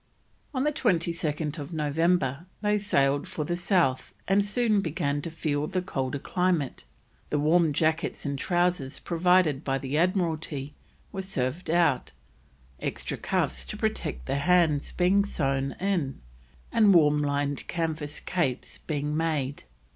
On 0.55 0.65
22nd 0.65 1.71
November 1.73 2.47
they 2.61 2.79
sailed 2.79 3.27
for 3.27 3.45
the 3.45 3.55
south, 3.55 4.15
and 4.27 4.43
soon 4.43 4.81
began 4.81 5.21
to 5.21 5.29
feel 5.29 5.67
the 5.67 5.79
colder 5.83 6.17
climate; 6.17 6.85
the 7.29 7.37
warm 7.37 7.71
jackets 7.71 8.25
and 8.25 8.39
trousers 8.39 8.97
provided 8.97 9.63
by 9.63 9.77
the 9.77 9.99
Admiralty 9.99 10.73
were 11.11 11.21
served 11.21 11.69
out, 11.69 12.13
extra 12.79 13.15
cuffs 13.15 13.63
to 13.67 13.77
protect 13.77 14.25
the 14.25 14.37
hands 14.37 14.91
being 14.91 15.23
sewn 15.23 15.75
on, 15.79 16.19
and 16.71 16.95
warmly 16.95 17.27
lined 17.27 17.67
canvas 17.67 18.19
capes 18.19 18.79
being 18.79 19.15
made. 19.15 19.65